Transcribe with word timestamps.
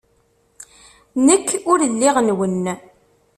Nekk 1.25 1.49
ur 1.71 1.79
lliɣ 1.93 2.15
nwen. 2.27 2.63